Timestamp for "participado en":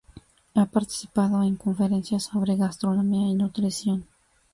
0.65-1.57